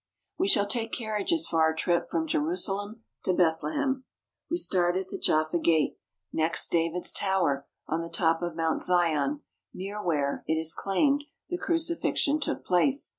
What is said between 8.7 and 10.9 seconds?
Zion, near where, it is